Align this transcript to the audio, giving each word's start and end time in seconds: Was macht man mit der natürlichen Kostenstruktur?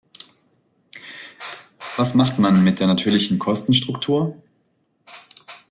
Was 1.95 2.15
macht 2.15 2.39
man 2.39 2.63
mit 2.63 2.79
der 2.79 2.87
natürlichen 2.87 3.37
Kostenstruktur? 3.37 4.35